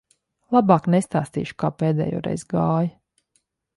Labāk 0.55 0.87
nestāstīšu, 0.93 1.55
kā 1.65 1.71
pēdējoreiz 1.83 2.47
gāja. 2.55 2.93